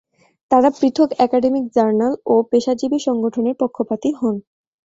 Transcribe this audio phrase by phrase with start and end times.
[0.51, 4.35] তারা পৃথক academic journal ও পেশাজীবী সংগঠনের পক্ষপাতী হন।